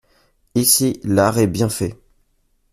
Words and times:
Ici 0.55 0.99
l'art 1.03 1.37
est 1.37 1.45
bienfait. 1.45 1.95